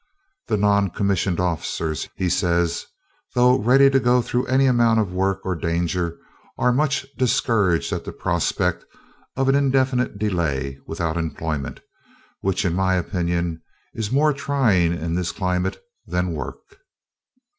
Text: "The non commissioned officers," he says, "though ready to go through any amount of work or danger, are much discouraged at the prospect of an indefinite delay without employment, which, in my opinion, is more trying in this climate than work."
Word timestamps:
"The 0.47 0.57
non 0.57 0.89
commissioned 0.89 1.39
officers," 1.39 2.09
he 2.15 2.27
says, 2.27 2.87
"though 3.35 3.59
ready 3.59 3.87
to 3.87 3.99
go 3.99 4.19
through 4.23 4.47
any 4.47 4.65
amount 4.65 4.99
of 4.99 5.13
work 5.13 5.41
or 5.45 5.53
danger, 5.55 6.17
are 6.57 6.73
much 6.73 7.05
discouraged 7.19 7.93
at 7.93 8.03
the 8.03 8.11
prospect 8.11 8.83
of 9.35 9.47
an 9.47 9.53
indefinite 9.53 10.17
delay 10.17 10.79
without 10.87 11.17
employment, 11.17 11.81
which, 12.39 12.65
in 12.65 12.73
my 12.73 12.95
opinion, 12.95 13.61
is 13.93 14.11
more 14.11 14.33
trying 14.33 14.91
in 14.97 15.13
this 15.13 15.31
climate 15.31 15.79
than 16.07 16.33
work." 16.33 16.79